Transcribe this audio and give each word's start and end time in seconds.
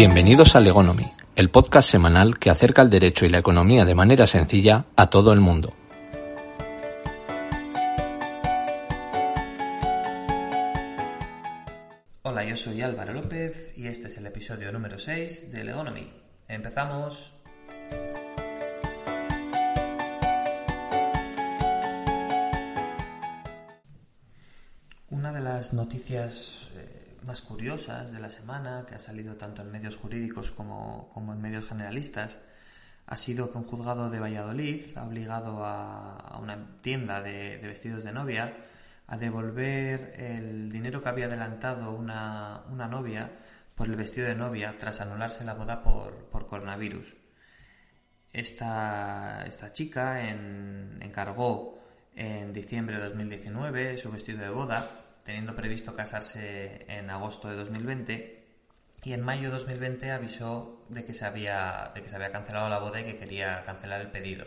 Bienvenidos 0.00 0.54
a 0.54 0.60
Legonomy, 0.60 1.10
el 1.34 1.50
podcast 1.50 1.90
semanal 1.90 2.38
que 2.38 2.50
acerca 2.50 2.82
el 2.82 2.88
derecho 2.88 3.26
y 3.26 3.30
la 3.30 3.38
economía 3.38 3.84
de 3.84 3.96
manera 3.96 4.28
sencilla 4.28 4.84
a 4.94 5.10
todo 5.10 5.32
el 5.32 5.40
mundo. 5.40 5.74
Hola, 12.22 12.44
yo 12.44 12.54
soy 12.54 12.80
Álvaro 12.80 13.12
López 13.12 13.76
y 13.76 13.88
este 13.88 14.06
es 14.06 14.16
el 14.18 14.26
episodio 14.26 14.70
número 14.70 15.00
6 15.00 15.50
de 15.50 15.64
Legonomy. 15.64 16.06
Empezamos. 16.46 17.34
Una 25.10 25.32
de 25.32 25.40
las 25.40 25.72
noticias 25.72 26.70
más 27.24 27.42
curiosas 27.42 28.12
de 28.12 28.20
la 28.20 28.30
semana, 28.30 28.84
que 28.86 28.94
ha 28.94 28.98
salido 28.98 29.36
tanto 29.36 29.62
en 29.62 29.70
medios 29.70 29.96
jurídicos 29.96 30.50
como, 30.50 31.10
en 31.16 31.40
medios 31.40 31.66
generalistas, 31.66 32.40
ha 33.06 33.16
sido 33.16 33.50
que 33.50 33.58
un 33.58 33.64
juzgado 33.64 34.10
de 34.10 34.20
Valladolid 34.20 34.96
ha 34.96 35.04
obligado 35.04 35.64
a, 35.64 36.38
una 36.40 36.80
tienda 36.80 37.22
de, 37.22 37.58
vestidos 37.58 38.04
de 38.04 38.12
novia 38.12 38.54
a 39.06 39.16
devolver 39.16 40.14
el 40.18 40.70
dinero 40.70 41.02
que 41.02 41.08
había 41.08 41.26
adelantado 41.26 41.92
una, 41.92 42.64
novia 42.68 43.30
por 43.74 43.88
el 43.88 43.96
vestido 43.96 44.28
de 44.28 44.34
novia 44.34 44.76
tras 44.78 45.00
anularse 45.00 45.44
la 45.44 45.54
boda 45.54 45.82
por, 45.82 46.28
coronavirus. 46.46 47.16
Esta, 48.32 49.44
esta 49.46 49.72
chica 49.72 50.22
encargó 50.22 51.78
en 52.14 52.52
diciembre 52.52 52.98
de 52.98 53.04
2019 53.04 53.96
su 53.96 54.10
vestido 54.10 54.40
de 54.40 54.50
boda, 54.50 55.07
teniendo 55.28 55.54
previsto 55.54 55.92
casarse 55.92 56.86
en 56.88 57.10
agosto 57.10 57.50
de 57.50 57.56
2020 57.56 58.46
y 59.04 59.12
en 59.12 59.20
mayo 59.20 59.50
de 59.50 59.58
2020 59.58 60.10
avisó 60.10 60.86
de 60.88 61.04
que 61.04 61.12
se 61.12 61.26
había, 61.26 61.92
de 61.94 62.00
que 62.00 62.08
se 62.08 62.16
había 62.16 62.32
cancelado 62.32 62.70
la 62.70 62.78
boda 62.78 63.02
y 63.02 63.04
que 63.04 63.18
quería 63.18 63.62
cancelar 63.66 64.00
el 64.00 64.10
pedido. 64.10 64.46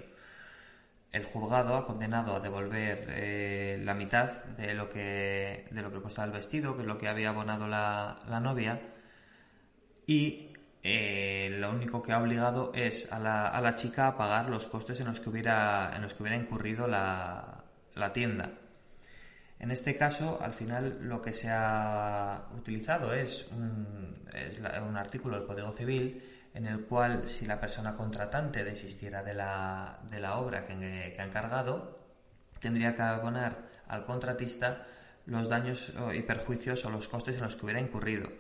El 1.12 1.24
juzgado 1.26 1.76
ha 1.76 1.86
condenado 1.86 2.36
a 2.36 2.40
devolver 2.40 3.06
eh, 3.10 3.80
la 3.84 3.94
mitad 3.94 4.32
de 4.58 4.74
lo, 4.74 4.90
que, 4.90 5.66
de 5.70 5.82
lo 5.84 5.92
que 5.92 6.02
costaba 6.02 6.26
el 6.26 6.32
vestido, 6.32 6.76
que 6.76 6.82
es 6.82 6.88
lo 6.88 6.98
que 6.98 7.08
había 7.08 7.30
abonado 7.30 7.68
la, 7.68 8.18
novia, 8.42 8.82
y 10.08 10.50
eh, 10.82 11.58
lo 11.60 11.70
único 11.70 12.02
que 12.02 12.12
ha 12.12 12.20
obligado 12.20 12.72
es 12.74 13.14
a 13.14 13.20
la, 13.20 13.50
a 13.50 13.62
la, 13.62 13.76
chica 13.76 14.08
a 14.08 14.18
pagar 14.18 14.50
los 14.50 14.66
costes 14.66 15.00
en 15.00 15.06
los 15.06 15.20
que 15.20 15.30
hubiera, 15.30 15.94
en 15.96 16.02
los 16.02 16.16
que 16.16 16.24
hubiera 16.24 16.40
incurrido 16.40 16.88
la, 16.88 17.66
la 17.94 18.14
tienda. 18.14 18.50
En 19.62 19.70
este 19.70 19.96
caso, 19.96 20.40
al 20.42 20.56
final, 20.56 20.98
lo 21.02 21.22
que 21.22 21.36
se 21.36 21.48
ha 21.52 22.48
utilizado 22.58 23.14
es 23.14 23.48
un, 23.52 24.98
artículo 24.98 25.38
del 25.38 25.46
Código 25.46 25.72
Civil 25.72 26.24
en 26.56 26.66
el 26.66 26.86
cual, 26.86 27.28
si 27.28 27.46
la 27.46 27.60
persona 27.60 27.96
contratante 27.96 28.64
desistiera 28.64 29.22
de 29.22 29.36
la, 29.36 30.00
obra 30.40 30.64
que, 30.64 30.74
ha 31.16 31.24
encargado, 31.24 32.00
tendría 32.60 32.96
que 32.96 33.04
abonar 33.04 33.70
al 33.88 34.04
contratista 34.04 34.84
los 35.28 35.48
daños 35.50 35.94
y 36.12 36.22
perjuicios 36.24 36.84
o 36.86 36.90
los 36.90 37.08
costes 37.08 37.36
en 37.36 37.44
los 37.44 37.56
que 37.56 37.66
hubiera 37.66 37.80
incurrido. 37.80 38.32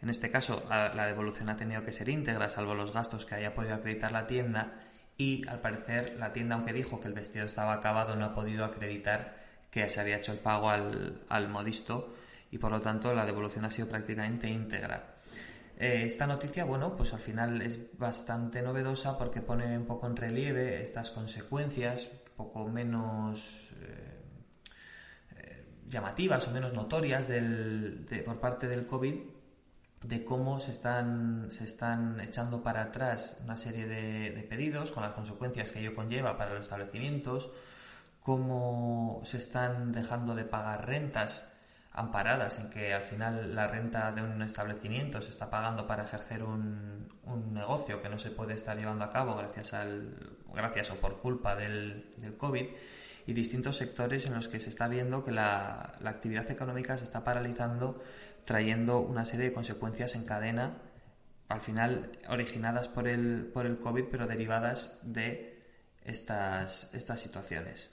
En 0.00 0.08
este 0.08 0.30
caso, 0.30 0.64
la 0.70 1.06
devolución 1.06 1.50
ha 1.50 1.56
tenido 1.58 1.82
que 1.82 1.92
ser 1.92 2.08
íntegra, 2.08 2.48
salvo 2.48 2.74
los 2.74 2.94
gastos 2.94 3.26
que 3.26 3.34
haya 3.34 3.54
podido 3.54 3.74
acreditar 3.74 4.10
la 4.10 4.26
tienda, 4.26 4.72
y 5.18 5.46
al 5.48 5.60
parecer 5.60 6.16
la 6.18 6.30
tienda, 6.30 6.54
aunque 6.54 6.72
dijo 6.72 6.98
que 6.98 7.08
el 7.08 7.14
vestido 7.14 7.44
estaba 7.44 7.74
acabado, 7.74 8.16
no 8.16 8.24
ha 8.24 8.34
podido 8.34 8.64
acreditar 8.64 9.51
que 9.72 9.88
se 9.88 10.00
había 10.00 10.18
hecho 10.18 10.32
el 10.32 10.38
pago 10.38 10.68
al, 10.68 11.48
modisto 11.48 12.14
y 12.50 12.58
por 12.58 12.70
lo 12.70 12.82
tanto 12.82 13.14
la 13.14 13.24
devolución 13.24 13.64
ha 13.64 13.70
sido 13.70 13.88
prácticamente 13.88 14.46
íntegra. 14.46 15.16
Eh, 15.78 16.02
esta 16.04 16.26
noticia, 16.26 16.66
bueno, 16.66 16.94
pues 16.94 17.14
al 17.14 17.20
final 17.20 17.62
es 17.62 17.96
bastante 17.96 18.60
novedosa 18.60 19.16
porque 19.16 19.40
pone 19.40 19.78
un 19.78 19.86
poco 19.86 20.06
en 20.06 20.14
relieve 20.14 20.82
estas 20.82 21.10
consecuencias, 21.10 22.10
poco 22.36 22.68
menos 22.68 23.70
eh, 23.80 24.20
eh, 25.38 25.64
llamativas 25.88 26.46
o 26.48 26.50
menos 26.50 26.74
notorias 26.74 27.26
por 28.26 28.38
parte 28.40 28.68
del 28.68 28.86
COVID 28.86 29.14
de 30.02 30.24
cómo 30.24 30.60
se 30.60 30.72
están, 30.72 31.50
se 31.50 31.64
están 31.64 32.20
echando 32.20 32.62
para 32.62 32.82
atrás 32.82 33.38
una 33.42 33.56
serie 33.56 33.86
de, 33.86 34.42
pedidos 34.50 34.90
con 34.90 35.02
las 35.02 35.14
consecuencias 35.14 35.72
que 35.72 35.80
ello 35.80 35.94
conlleva 35.94 36.36
para 36.36 36.52
los 36.52 36.62
establecimientos, 36.62 37.50
cómo 38.22 39.20
se 39.24 39.38
están 39.38 39.92
dejando 39.92 40.34
de 40.34 40.44
pagar 40.44 40.86
rentas 40.86 41.52
amparadas 41.92 42.58
en 42.58 42.70
que 42.70 42.94
al 42.94 43.02
final 43.02 43.54
la 43.54 43.66
renta 43.66 44.12
de 44.12 44.22
un 44.22 44.40
establecimiento 44.40 45.20
se 45.20 45.30
está 45.30 45.50
pagando 45.50 45.86
para 45.86 46.04
ejercer 46.04 46.42
un, 46.42 47.10
negocio 47.52 48.00
que 48.00 48.08
no 48.08 48.18
se 48.18 48.30
puede 48.30 48.54
estar 48.54 48.76
llevando 48.76 49.04
a 49.04 49.10
cabo 49.10 49.36
gracias, 49.36 49.74
al, 49.74 50.36
gracias 50.54 50.90
o 50.90 50.96
por 50.96 51.18
culpa 51.18 51.54
del, 51.54 52.10
del 52.16 52.36
COVID 52.36 52.66
y 53.26 53.32
distintos 53.32 53.76
sectores 53.76 54.26
en 54.26 54.34
los 54.34 54.48
que 54.48 54.58
se 54.58 54.70
está 54.70 54.88
viendo 54.88 55.22
que 55.22 55.30
la, 55.30 55.94
la 56.00 56.10
actividad 56.10 56.50
económica 56.50 56.96
se 56.96 57.04
está 57.04 57.22
paralizando 57.24 58.02
trayendo 58.44 59.00
una 59.00 59.24
serie 59.24 59.46
de 59.46 59.52
consecuencias 59.52 60.14
en 60.14 60.24
cadena, 60.24 60.78
al 61.48 61.60
final 61.60 62.18
originadas 62.28 62.88
por 62.88 63.06
el, 63.06 63.50
por 63.52 63.66
el 63.66 63.78
COVID, 63.78 64.04
pero 64.10 64.26
derivadas 64.26 64.98
de 65.02 65.62
estas, 66.04 66.92
estas 66.94 67.20
situaciones. 67.20 67.90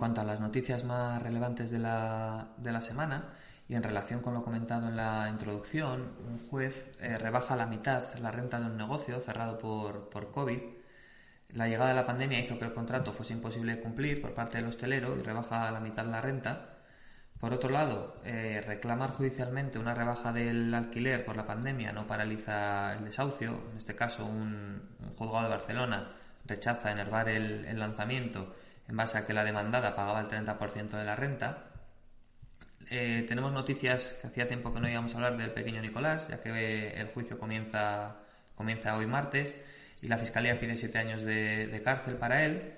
Cuanto 0.00 0.20
a 0.20 0.24
las 0.24 0.40
noticias 0.40 0.82
más 0.82 1.22
relevantes 1.22 1.70
de 1.70 1.78
la, 1.78 2.48
de 2.56 2.72
la 2.72 2.82
semana, 2.82 3.28
y 3.68 3.76
en 3.76 3.84
relación 3.84 4.18
con 4.20 4.34
lo 4.34 4.42
comentado 4.42 4.88
en 4.88 4.96
la 4.96 5.28
introducción, 5.30 6.10
un 6.28 6.40
juez 6.48 6.90
eh, 7.00 7.16
rebaja 7.18 7.54
la 7.54 7.66
mitad 7.66 8.02
la 8.20 8.32
renta 8.32 8.58
de 8.58 8.66
un 8.66 8.76
negocio 8.76 9.20
cerrado 9.20 9.58
por, 9.58 10.10
por 10.10 10.32
COVID 10.32 10.60
la 11.54 11.66
llegada 11.66 11.88
de 11.88 11.96
la 11.96 12.06
pandemia 12.06 12.38
hizo 12.38 12.58
que 12.58 12.64
el 12.64 12.72
contrato 12.72 13.12
fuese 13.12 13.32
imposible 13.32 13.76
de 13.76 13.80
cumplir 13.80 14.20
por 14.22 14.34
parte 14.34 14.58
del 14.58 14.68
hostelero 14.68 15.16
y 15.16 15.22
rebaja 15.22 15.68
a 15.68 15.72
la 15.72 15.80
mitad 15.80 16.06
la 16.06 16.20
renta. 16.20 16.76
Por 17.40 17.52
otro 17.52 17.70
lado, 17.70 18.20
eh, 18.24 18.62
reclamar 18.66 19.10
judicialmente 19.10 19.78
una 19.78 19.94
rebaja 19.94 20.32
del 20.32 20.72
alquiler 20.74 21.24
por 21.24 21.36
la 21.36 21.46
pandemia 21.46 21.92
no 21.92 22.06
paraliza 22.06 22.94
el 22.94 23.04
desahucio. 23.04 23.60
En 23.72 23.78
este 23.78 23.94
caso, 23.94 24.26
un, 24.26 24.82
juzgado 25.16 25.44
de 25.44 25.50
Barcelona 25.50 26.12
rechaza 26.46 26.92
enervar 26.92 27.28
el, 27.28 27.78
lanzamiento 27.78 28.54
en 28.90 28.96
base 28.96 29.18
a 29.18 29.26
que 29.26 29.32
la 29.32 29.44
demandada 29.44 29.94
pagaba 29.94 30.20
el 30.20 30.28
30% 30.28 30.90
de 30.90 31.04
la 31.04 31.14
renta. 31.14 31.70
Eh, 32.90 33.24
tenemos 33.28 33.52
noticias 33.52 34.16
que 34.20 34.26
hacía 34.26 34.48
tiempo 34.48 34.74
que 34.74 34.80
no 34.80 34.88
íbamos 34.88 35.14
a 35.14 35.16
hablar 35.18 35.36
del 35.36 35.52
pequeño 35.52 35.80
Nicolás, 35.80 36.28
ya 36.28 36.40
que 36.40 36.90
el 36.90 37.06
juicio 37.08 37.38
comienza, 37.38 38.16
comienza 38.56 38.96
hoy 38.96 39.06
martes 39.06 39.54
y 40.02 40.08
la 40.08 40.18
Fiscalía 40.18 40.58
pide 40.58 40.74
siete 40.74 40.98
años 40.98 41.22
de, 41.22 41.80
cárcel 41.84 42.14
para 42.14 42.44
él. 42.44 42.74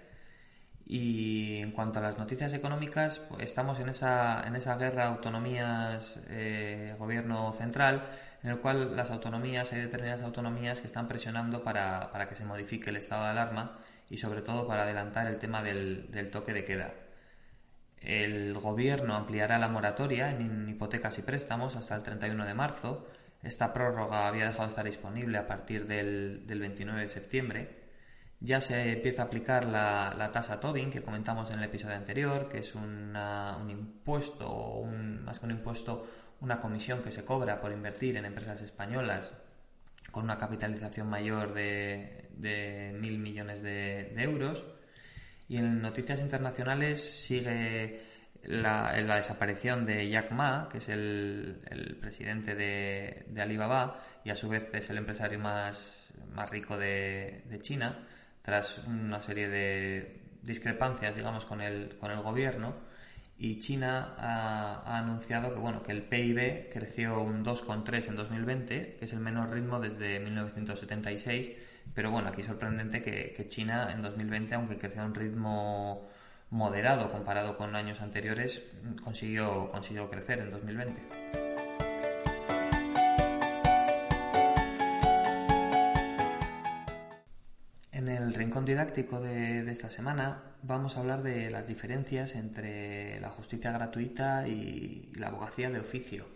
Y 0.87 1.61
en 1.61 1.71
cuanto 1.71 2.01
a 2.01 2.03
las 2.03 2.19
noticias 2.19 2.53
económicas, 2.53 3.21
pues 3.21 3.43
estamos 3.43 3.79
en 3.79 3.89
esa, 3.89 4.45
en 4.47 4.57
esa 4.57 4.77
guerra 4.77 5.07
autonomías-gobierno 5.07 7.51
eh, 7.51 7.57
central, 7.57 8.07
en 8.43 8.51
el 8.51 8.59
cual 8.59 8.97
las 8.97 9.11
autonomías, 9.11 9.73
hay 9.73 9.81
determinadas 9.81 10.23
autonomías 10.23 10.81
que 10.81 10.87
están 10.87 11.09
presionando 11.09 11.63
para, 11.63 12.11
que 12.29 12.35
se 12.35 12.45
modifique 12.45 12.91
el 12.91 12.97
estado 12.97 13.25
de 13.25 13.31
alarma 13.31 13.79
y 14.11 14.17
sobre 14.17 14.43
todo 14.43 14.67
para 14.67 14.83
adelantar 14.83 15.29
el 15.29 15.39
tema 15.39 15.63
del, 15.63 16.11
del 16.11 16.31
toque 16.31 16.53
de 16.53 16.65
queda. 16.65 16.93
El 18.01 18.55
gobierno 18.55 19.15
ampliará 19.15 19.59
la 19.59 19.69
moratoria 19.69 20.33
en 20.33 20.69
hipotecas 20.69 21.19
y 21.19 21.23
préstamos 21.23 21.77
hasta 21.77 21.95
el 21.95 22.03
31 22.03 22.45
de 22.45 22.55
marzo 22.55 23.07
esta 23.43 23.75
prórroga 23.75 24.29
había 24.29 24.47
dejado 24.47 24.65
de 24.65 24.69
estar 24.69 24.85
disponible 24.85 25.39
a 25.39 25.49
partir 25.49 25.87
del, 25.87 26.45
29 26.47 27.03
de 27.03 27.09
septiembre. 27.09 27.82
Ya 28.45 28.61
se 28.61 28.95
empieza 28.95 29.23
a 29.23 29.25
aplicar 29.27 29.65
la, 29.67 30.31
tasa 30.33 30.59
Tobin 30.59 30.91
que 30.91 31.01
comentamos 31.01 31.51
en 31.51 31.59
el 31.59 31.65
episodio 31.65 31.95
anterior, 31.95 32.49
que 32.49 32.59
es 32.59 32.75
un 32.75 33.15
impuesto, 33.69 34.49
o 34.49 34.85
más 34.87 35.39
que 35.39 35.47
un 35.47 35.53
impuesto, 35.53 36.07
una 36.41 36.59
comisión 36.59 37.03
que 37.03 37.13
se 37.13 37.25
cobra 37.25 37.61
por 37.61 37.73
invertir 37.73 38.17
en 38.17 38.25
empresas 38.25 38.61
españolas 38.63 39.33
con 40.11 40.25
una 40.25 40.37
capitalización 40.37 41.09
mayor 41.09 41.55
de, 41.55 42.29
mil 43.01 43.19
millones 43.19 43.63
de, 43.63 44.13
de 44.15 44.23
euros. 44.23 44.65
Y 45.49 45.59
en 45.59 45.81
noticias 45.81 46.21
internacionales 46.21 47.01
sigue 47.01 48.01
la, 48.45 49.01
la, 49.01 49.17
desaparición 49.17 49.85
de 49.85 50.09
Jack 50.09 50.33
Ma, 50.33 50.69
que 50.71 50.79
es 50.79 50.89
el, 50.89 51.99
presidente 52.01 52.55
de, 52.55 53.25
Alibaba 53.41 54.01
y 54.25 54.31
a 54.31 54.37
su 54.37 54.49
vez 54.49 54.73
es 54.75 54.91
el 54.91 54.99
empresario 54.99 55.39
más, 55.39 56.13
más 56.33 56.51
rico 56.51 56.77
de, 56.77 57.43
China, 57.61 58.07
tras 58.43 58.79
una 58.87 59.21
serie 59.21 59.49
de 59.49 60.21
discrepancias, 60.43 61.15
digamos, 61.17 61.47
con 61.47 61.61
el, 61.61 61.97
con 61.99 62.11
el 62.11 62.21
gobierno. 62.21 62.75
Y 63.39 63.59
China 63.59 64.15
ha, 64.19 64.99
anunciado 64.99 65.53
que, 65.53 65.59
bueno, 65.59 65.83
que 65.83 65.93
el 65.93 66.03
PIB 66.03 66.69
creció 66.71 67.21
un 67.23 67.45
2,3 67.45 68.09
en 68.09 68.17
2020, 68.17 68.97
que 68.99 69.05
es 69.05 69.13
el 69.13 69.21
menor 69.21 69.51
ritmo 69.51 69.81
desde 69.81 70.21
1976. 70.21 71.53
Pero 71.95 72.11
bueno, 72.11 72.29
aquí 72.29 72.43
sorprendente 72.43 73.03
que, 73.03 73.33
que 73.37 73.49
China 73.49 73.91
en 73.93 74.03
2020, 74.03 74.55
aunque 74.55 74.79
creció 74.79 75.03
a 75.03 75.07
un 75.07 75.15
ritmo 75.15 76.09
moderado 76.51 77.11
comparado 77.11 77.57
con 77.57 77.75
años 77.75 78.01
anteriores, 78.01 78.63
consiguió, 79.03 79.69
consiguió 79.71 80.09
crecer 80.11 80.39
en 80.39 80.51
2020. 80.51 81.42
Rincón 88.35 88.65
didáctico 88.65 89.21
de, 89.21 89.71
esta 89.71 89.91
semana 89.91 90.43
vamos 90.63 90.97
a 90.97 91.01
hablar 91.01 91.23
de 91.23 91.51
las 91.51 91.67
diferencias 91.67 92.35
entre 92.37 93.19
la 93.21 93.31
justicia 93.31 93.73
gratuita 93.73 94.47
y, 94.47 95.11
la 95.19 95.29
abogacía 95.29 95.71
de 95.71 95.81
oficio. 95.81 96.27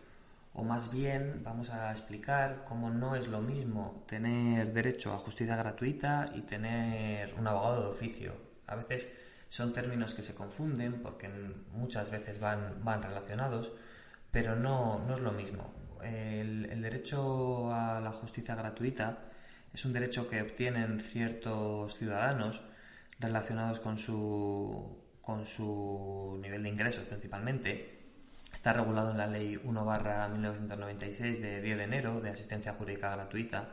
O 0.53 0.65
más 0.65 0.91
bien 0.91 1.43
vamos 1.45 1.71
a 1.71 1.91
explicar 1.91 2.65
cómo 2.65 2.91
no 2.91 3.15
es 3.15 3.29
lo 3.29 3.41
mismo 3.41 4.05
tener 4.09 4.73
derecho 4.73 5.13
a 5.13 5.19
justicia 5.19 5.55
gratuita 5.57 6.33
y 6.35 6.43
tener 6.43 7.35
un 7.35 7.47
abogado 7.47 7.83
de 7.83 7.89
oficio. 7.89 8.33
A 8.67 8.75
veces 8.75 9.13
son 9.49 9.73
términos 9.73 10.15
que 10.15 10.23
se 10.23 10.35
confunden 10.35 11.03
porque 11.03 11.29
muchas 11.73 12.11
veces 12.11 12.41
van, 12.41 12.83
van 12.83 13.03
relacionados, 13.03 13.73
pero 14.31 14.57
no, 14.57 15.05
no 15.07 15.15
es 15.15 15.21
lo 15.21 15.33
mismo. 15.33 15.73
el 16.03 16.81
derecho 16.83 17.73
a 17.73 18.01
la 18.01 18.13
justicia 18.13 18.55
gratuita 18.55 19.19
es 19.77 19.85
un 19.85 19.93
derecho 19.93 20.27
que 20.27 20.41
obtienen 20.41 21.01
ciertos 21.01 21.99
ciudadanos 21.99 22.63
relacionados 23.21 23.79
con 23.79 23.99
su, 23.99 24.99
nivel 26.41 26.63
de 26.63 26.69
ingresos 26.71 27.05
principalmente. 27.05 27.99
Está 28.51 28.73
regulado 28.73 29.11
en 29.11 29.19
la 29.19 29.27
Ley 29.27 29.61
1 29.63 29.85
1996 30.33 31.43
de 31.43 31.61
10 31.61 31.77
de 31.77 31.85
enero 31.85 32.23
de 32.23 32.31
asistencia 32.31 32.73
jurídica 32.73 33.11
gratuita 33.11 33.69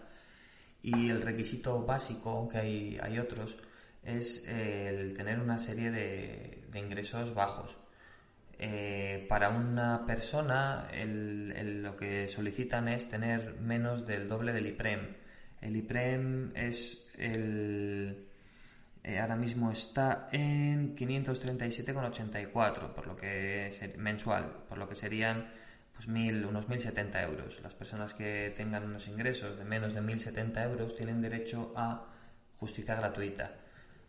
y 0.81 1.09
el 1.09 1.21
requisito 1.21 1.85
básico, 1.85 2.31
aunque 2.31 2.57
hay, 2.57 2.99
hay 3.01 3.17
otros, 3.17 3.55
es 4.03 4.45
el 4.49 5.13
tener 5.13 5.39
una 5.39 5.57
serie 5.57 5.89
de, 5.89 6.67
ingresos 6.73 7.33
bajos. 7.33 7.77
Eh, 8.59 9.25
para 9.29 9.47
una 9.47 10.05
persona 10.05 10.89
lo 10.91 11.95
que 11.95 12.27
solicitan 12.27 12.89
es 12.89 13.09
tener 13.09 13.55
menos 13.61 14.05
del 14.05 14.27
doble 14.27 14.51
del 14.51 14.67
IPREM, 14.67 15.22
el 15.63 15.75
IPREM 15.77 16.51
es 16.55 17.07
el... 17.17 18.27
Eh, 19.03 19.19
ahora 19.19 19.35
mismo 19.35 19.71
está 19.71 20.29
en 20.31 20.95
537,84 20.95 22.93
por 22.93 23.07
lo 23.07 23.15
que 23.15 23.69
mensual, 23.97 24.63
por 24.69 24.77
lo 24.77 24.87
que 24.87 24.95
serían 24.95 25.51
pues 25.93 26.07
mil, 26.07 26.45
unos 26.45 26.67
1.070 26.69 27.23
euros. 27.23 27.61
Las 27.61 27.75
personas 27.75 28.13
que 28.13 28.53
tengan 28.55 28.85
unos 28.85 29.07
ingresos 29.07 29.57
de 29.57 29.65
menos 29.65 29.93
de 29.93 30.01
1.070 30.01 30.63
euros 30.63 30.95
tienen 30.95 31.21
derecho 31.21 31.73
a 31.75 32.05
justicia 32.57 32.95
gratuita. 32.95 33.51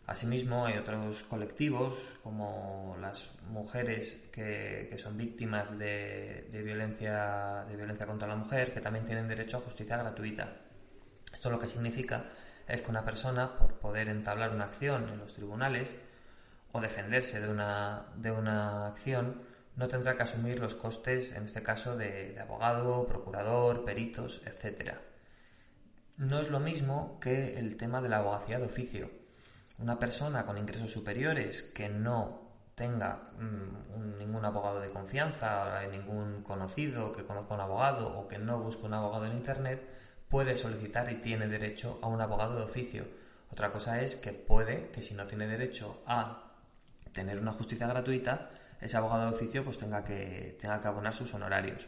Asimismo, 0.07 0.65
hay 0.65 0.77
otros 0.77 1.23
colectivos 1.23 2.13
como 2.21 2.95
las 3.01 3.33
mujeres 3.49 4.29
que, 4.31 4.93
son 4.97 5.17
víctimas 5.17 5.77
de, 5.77 6.47
violencia, 6.63 7.65
de 7.67 7.75
violencia 7.75 8.05
contra 8.05 8.27
la 8.27 8.35
mujer 8.35 8.71
que 8.71 8.81
también 8.81 9.05
tienen 9.05 9.27
derecho 9.27 9.57
a 9.57 9.61
justicia 9.61 9.97
gratuita. 9.97 10.64
Esto 11.45 11.53
lo 11.53 11.61
que 11.61 11.67
significa 11.67 12.23
es 12.67 12.81
que 12.81 12.89
una 12.89 13.05
persona, 13.05 13.55
por 13.55 13.75
poder 13.75 14.09
entablar 14.09 14.49
una 14.49 14.63
acción 14.63 15.09
en 15.09 15.19
los 15.19 15.33
tribunales 15.33 15.95
o 16.71 16.81
defenderse 16.81 17.39
de 17.39 17.47
una, 17.47 18.07
de 18.15 18.31
una 18.31 18.87
acción, 18.87 19.43
no 19.75 19.87
tendrá 19.87 20.15
que 20.15 20.23
asumir 20.23 20.59
los 20.59 20.73
costes, 20.73 21.33
en 21.33 21.43
este 21.43 21.61
caso, 21.61 21.95
de, 21.95 22.35
abogado, 22.39 23.05
procurador, 23.05 23.85
peritos, 23.85 24.41
etc. 24.47 24.95
No 26.17 26.39
es 26.39 26.49
lo 26.49 26.59
mismo 26.59 27.19
que 27.19 27.59
el 27.59 27.77
tema 27.77 28.01
de 28.01 28.09
la 28.09 28.17
abogacía 28.17 28.57
de 28.57 28.65
oficio. 28.65 29.11
Una 29.77 29.99
persona 29.99 30.47
con 30.47 30.57
ingresos 30.57 30.89
superiores 30.89 31.61
que 31.61 31.89
no 31.89 32.41
tenga 32.73 33.21
mm, 33.37 34.17
ningún 34.17 34.43
abogado 34.45 34.79
de 34.79 34.89
confianza, 34.89 35.79
ningún 35.91 36.41
conocido 36.41 37.11
que 37.11 37.23
conozca 37.23 37.53
un 37.53 37.61
abogado 37.61 38.17
o 38.17 38.27
que 38.27 38.39
no 38.39 38.57
busque 38.57 38.87
un 38.87 38.95
abogado 38.95 39.27
en 39.27 39.33
Internet, 39.33 39.87
puede 40.29 40.55
solicitar 40.55 41.11
y 41.11 41.15
tiene 41.15 41.47
derecho 41.47 41.99
a 42.01 42.07
un 42.07 42.21
abogado 42.21 42.57
de 42.57 42.63
oficio. 42.63 43.05
Otra 43.51 43.71
cosa 43.71 44.01
es 44.01 44.17
que 44.17 44.31
puede 44.33 44.89
que 44.91 45.01
si 45.01 45.13
no 45.13 45.27
tiene 45.27 45.47
derecho 45.47 46.03
a 46.05 46.51
tener 47.11 47.39
una 47.39 47.53
justicia 47.53 47.87
gratuita, 47.87 48.49
ese 48.81 48.97
abogado 48.97 49.29
de 49.29 49.35
oficio 49.35 49.63
pues 49.63 49.77
tenga 49.77 50.03
que, 50.03 50.57
tenga 50.59 50.81
que 50.81 50.87
abonar 50.87 51.13
sus 51.13 51.33
honorarios. 51.33 51.87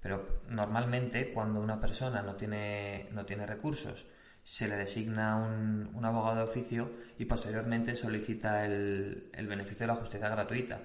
Pero 0.00 0.40
normalmente 0.48 1.32
cuando 1.32 1.60
una 1.60 1.80
persona 1.80 2.22
no 2.22 2.36
tiene, 2.36 3.08
no 3.12 3.24
tiene 3.24 3.46
recursos, 3.46 4.06
se 4.42 4.68
le 4.68 4.76
designa 4.76 5.36
un, 5.36 6.04
abogado 6.04 6.36
de 6.36 6.42
oficio 6.42 6.90
y 7.18 7.24
posteriormente 7.24 7.94
solicita 7.94 8.64
el, 8.64 9.30
el 9.32 9.46
beneficio 9.46 9.86
de 9.86 9.92
la 9.92 9.98
justicia 9.98 10.28
gratuita 10.28 10.80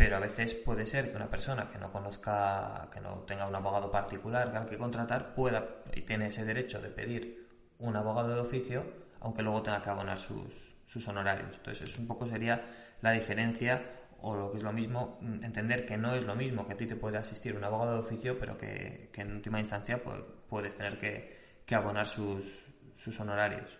pero 0.00 0.16
a 0.16 0.18
veces 0.18 0.54
puede 0.54 0.86
ser 0.86 1.10
que 1.10 1.16
una 1.16 1.28
persona 1.28 1.68
que 1.68 1.76
no 1.76 1.92
conozca, 1.92 2.88
que 2.90 3.02
no 3.02 3.16
tenga 3.26 3.46
un 3.46 3.54
abogado 3.54 3.92
particular 3.92 4.56
al 4.56 4.64
que 4.64 4.78
contratar, 4.78 5.34
pueda 5.34 5.82
y 5.92 6.00
tiene 6.00 6.28
ese 6.28 6.46
derecho 6.46 6.80
de 6.80 6.88
pedir 6.88 7.50
un 7.78 7.94
abogado 7.94 8.34
de 8.34 8.40
oficio, 8.40 8.82
aunque 9.20 9.42
luego 9.42 9.62
tenga 9.62 9.82
que 9.82 9.90
abonar 9.90 10.16
sus, 10.16 10.74
sus 10.86 11.06
honorarios. 11.06 11.54
Entonces, 11.54 11.90
eso 11.90 12.00
un 12.00 12.06
poco 12.06 12.26
sería 12.26 12.64
la 13.02 13.12
diferencia 13.12 13.82
o 14.22 14.34
lo 14.34 14.50
que 14.50 14.56
es 14.56 14.62
lo 14.62 14.72
mismo, 14.72 15.18
entender 15.42 15.84
que 15.84 15.98
no 15.98 16.14
es 16.14 16.24
lo 16.24 16.34
mismo 16.34 16.66
que 16.66 16.72
a 16.72 16.76
ti 16.78 16.86
te 16.86 16.96
puede 16.96 17.18
asistir 17.18 17.54
un 17.54 17.64
abogado 17.64 17.92
de 17.92 17.98
oficio, 17.98 18.38
pero 18.38 18.56
que, 18.56 19.10
en 19.14 19.36
última 19.36 19.58
instancia 19.58 20.02
pues, 20.02 20.16
puedes 20.48 20.76
tener 20.76 20.96
que, 20.96 21.60
que 21.66 21.74
abonar 21.74 22.06
sus, 22.06 22.70
sus 22.96 23.20
honorarios. 23.20 23.78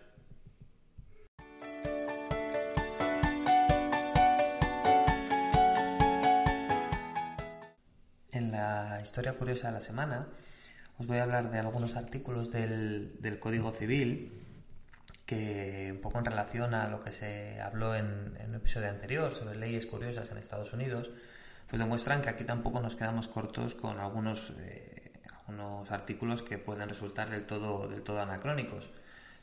Historia 9.01 9.33
curiosa 9.33 9.67
de 9.67 9.73
la 9.73 9.81
semana, 9.81 10.27
os 10.97 11.07
voy 11.07 11.17
a 11.17 11.23
hablar 11.23 11.49
de 11.51 11.59
algunos 11.59 11.95
artículos 11.95 12.51
del, 12.51 13.15
del 13.19 13.39
Código 13.39 13.71
Civil 13.71 14.37
que 15.25 15.89
un 15.91 16.01
poco 16.01 16.19
en 16.19 16.25
relación 16.25 16.73
a 16.73 16.87
lo 16.89 16.99
que 16.99 17.11
se 17.11 17.61
habló 17.61 17.95
en, 17.95 18.35
en, 18.39 18.49
un 18.49 18.55
episodio 18.55 18.89
anterior 18.89 19.31
sobre 19.31 19.55
leyes 19.55 19.85
curiosas 19.85 20.29
en 20.31 20.37
Estados 20.37 20.73
Unidos, 20.73 21.09
pues 21.69 21.79
demuestran 21.79 22.21
que 22.21 22.29
aquí 22.29 22.43
tampoco 22.43 22.81
nos 22.81 22.97
quedamos 22.97 23.29
cortos 23.29 23.75
con 23.75 23.99
algunos, 23.99 24.53
eh, 24.59 25.13
algunos 25.39 25.89
artículos 25.89 26.43
que 26.43 26.57
pueden 26.57 26.89
resultar 26.89 27.29
del 27.29 27.45
todo, 27.45 27.87
del 27.87 28.03
todo 28.03 28.19
anacrónicos. 28.19 28.91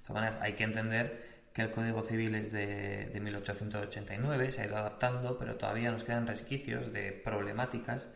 De 0.06 0.18
hay 0.42 0.52
que 0.52 0.64
entender 0.64 1.26
que 1.54 1.62
el 1.62 1.70
Código 1.70 2.02
Civil 2.02 2.34
es 2.34 2.52
de, 2.52 3.06
de 3.06 3.20
1889, 3.20 4.50
se 4.52 4.62
ha 4.62 4.66
ido 4.66 4.76
adaptando, 4.76 5.38
pero 5.38 5.56
todavía 5.56 5.90
nos 5.90 6.04
quedan 6.04 6.26
resquicios 6.26 6.92
de 6.92 7.12
problemáticas 7.12 8.08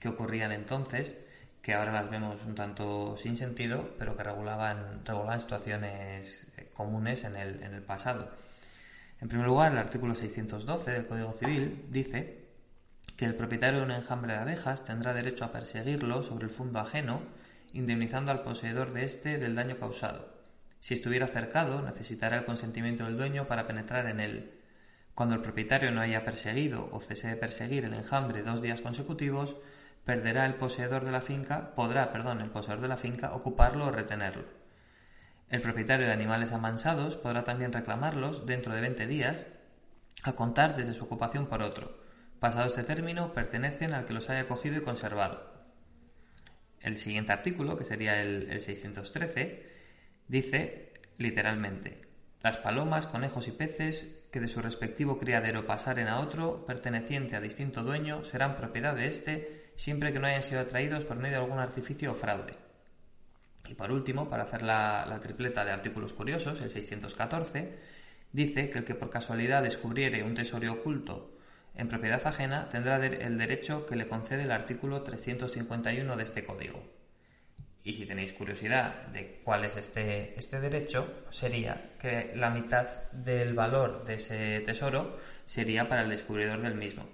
que 0.00 0.08
ocurrían 0.08 0.50
entonces, 0.50 1.16
que 1.62 1.74
ahora 1.74 1.92
las 1.92 2.10
vemos 2.10 2.42
un 2.44 2.54
tanto 2.54 3.16
sin 3.18 3.36
sentido, 3.36 3.94
pero 3.98 4.16
que 4.16 4.24
regulaban, 4.24 5.04
regulaban 5.04 5.40
situaciones 5.40 6.46
eh, 6.56 6.68
comunes 6.74 7.24
en 7.24 7.36
el, 7.36 7.62
en 7.62 7.74
el 7.74 7.82
pasado. 7.82 8.30
En 9.20 9.28
primer 9.28 9.46
lugar, 9.46 9.72
el 9.72 9.78
artículo 9.78 10.14
612 10.14 10.90
del 10.90 11.06
Código 11.06 11.32
Civil 11.32 11.84
dice 11.90 12.48
que 13.16 13.26
el 13.26 13.34
propietario 13.34 13.80
de 13.80 13.84
un 13.84 13.90
enjambre 13.90 14.32
de 14.32 14.38
abejas 14.38 14.84
tendrá 14.84 15.12
derecho 15.12 15.44
a 15.44 15.52
perseguirlo 15.52 16.22
sobre 16.22 16.44
el 16.44 16.50
fondo 16.50 16.80
ajeno, 16.80 17.20
indemnizando 17.74 18.32
al 18.32 18.42
poseedor 18.42 18.92
de 18.92 19.04
éste 19.04 19.36
del 19.36 19.54
daño 19.54 19.76
causado. 19.76 20.40
Si 20.80 20.94
estuviera 20.94 21.26
cercado, 21.26 21.82
necesitará 21.82 22.38
el 22.38 22.46
consentimiento 22.46 23.04
del 23.04 23.18
dueño 23.18 23.46
para 23.46 23.66
penetrar 23.66 24.06
en 24.06 24.20
él. 24.20 24.52
Cuando 25.14 25.34
el 25.34 25.42
propietario 25.42 25.90
no 25.90 26.00
haya 26.00 26.24
perseguido 26.24 26.88
o 26.90 27.00
cese 27.00 27.28
de 27.28 27.36
perseguir 27.36 27.84
el 27.84 27.92
enjambre 27.92 28.42
dos 28.42 28.62
días 28.62 28.80
consecutivos, 28.80 29.56
perderá 30.10 30.44
el 30.44 30.56
poseedor 30.56 31.04
de 31.04 31.12
la 31.12 31.20
finca, 31.20 31.72
podrá, 31.76 32.10
perdón, 32.10 32.40
el 32.40 32.50
poseedor 32.50 32.80
de 32.80 32.88
la 32.88 32.96
finca 32.96 33.32
ocuparlo 33.32 33.86
o 33.86 33.90
retenerlo. 33.92 34.42
El 35.48 35.60
propietario 35.60 36.04
de 36.04 36.12
animales 36.12 36.50
amansados 36.50 37.16
podrá 37.16 37.44
también 37.44 37.72
reclamarlos 37.72 38.44
dentro 38.44 38.74
de 38.74 38.80
20 38.80 39.06
días 39.06 39.46
a 40.24 40.32
contar 40.32 40.74
desde 40.74 40.94
su 40.94 41.04
ocupación 41.04 41.46
por 41.46 41.62
otro. 41.62 42.02
Pasado 42.40 42.66
este 42.66 42.82
término, 42.82 43.32
pertenecen 43.34 43.94
al 43.94 44.04
que 44.04 44.12
los 44.12 44.28
haya 44.30 44.48
cogido 44.48 44.78
y 44.78 44.82
conservado. 44.82 45.48
El 46.80 46.96
siguiente 46.96 47.30
artículo, 47.30 47.76
que 47.76 47.84
sería 47.84 48.20
el, 48.20 48.50
el 48.50 48.60
613, 48.60 49.64
dice 50.26 50.92
literalmente, 51.18 52.00
las 52.42 52.56
palomas, 52.56 53.06
conejos 53.06 53.48
y 53.48 53.52
peces 53.52 54.22
que 54.32 54.40
de 54.40 54.48
su 54.48 54.62
respectivo 54.62 55.18
criadero 55.18 55.66
pasaren 55.66 56.08
a 56.08 56.20
otro, 56.20 56.64
perteneciente 56.64 57.36
a 57.36 57.40
distinto 57.40 57.82
dueño, 57.82 58.24
serán 58.24 58.56
propiedad 58.56 58.94
de 58.94 59.06
éste 59.06 59.72
siempre 59.76 60.12
que 60.12 60.18
no 60.18 60.26
hayan 60.26 60.42
sido 60.42 60.60
atraídos 60.60 61.04
por 61.04 61.18
medio 61.18 61.38
de 61.38 61.44
algún 61.44 61.58
artificio 61.58 62.12
o 62.12 62.14
fraude. 62.14 62.54
Y 63.68 63.74
por 63.74 63.92
último, 63.92 64.28
para 64.28 64.44
hacer 64.44 64.62
la, 64.62 65.18
tripleta 65.22 65.64
de 65.64 65.70
artículos 65.70 66.12
curiosos, 66.12 66.60
el 66.60 66.70
614, 66.70 67.78
dice 68.32 68.70
que 68.70 68.78
el 68.78 68.84
que 68.84 68.94
por 68.94 69.10
casualidad 69.10 69.62
descubriere 69.62 70.22
un 70.22 70.34
tesoro 70.34 70.72
oculto 70.72 71.36
en 71.74 71.88
propiedad 71.88 72.26
ajena 72.26 72.68
tendrá 72.68 72.96
el 72.96 73.38
derecho 73.38 73.86
que 73.86 73.96
le 73.96 74.06
concede 74.06 74.42
el 74.42 74.50
artículo 74.50 75.02
351 75.02 76.16
de 76.16 76.22
este 76.22 76.44
código. 76.44 76.82
Y 77.82 77.94
si 77.94 78.04
tenéis 78.04 78.32
curiosidad 78.34 79.06
de 79.08 79.40
cuál 79.42 79.64
es 79.64 79.76
este, 79.76 80.38
este 80.38 80.60
derecho, 80.60 81.24
sería 81.30 81.94
que 81.98 82.32
la 82.36 82.50
mitad 82.50 82.86
del 83.12 83.54
valor 83.54 84.04
de 84.04 84.14
ese 84.14 84.60
tesoro 84.60 85.16
sería 85.46 85.88
para 85.88 86.02
el 86.02 86.10
descubridor 86.10 86.60
del 86.60 86.74
mismo. 86.74 87.06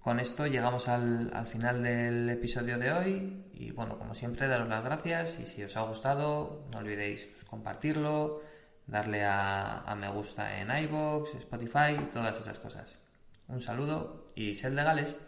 Con 0.00 0.18
esto 0.18 0.46
llegamos 0.46 0.88
al, 0.88 1.30
al, 1.32 1.46
final 1.46 1.82
del 1.82 2.28
episodio 2.28 2.76
de 2.76 2.92
hoy 2.92 3.46
y 3.54 3.70
bueno, 3.70 3.96
como 3.98 4.14
siempre, 4.14 4.48
daros 4.48 4.68
las 4.68 4.84
gracias 4.84 5.38
y 5.38 5.46
si 5.46 5.62
os 5.62 5.76
ha 5.76 5.82
gustado, 5.82 6.66
no 6.72 6.78
olvidéis 6.78 7.28
compartirlo, 7.48 8.42
darle 8.86 9.24
a, 9.24 9.78
a, 9.78 9.94
me 9.94 10.10
gusta 10.10 10.60
en 10.60 10.76
iBox, 10.84 11.36
Spotify, 11.36 12.08
todas 12.12 12.38
esas 12.40 12.58
cosas. 12.58 12.98
Un 13.46 13.60
saludo 13.60 14.26
y 14.34 14.54
sed 14.54 14.72
legales. 14.72 15.18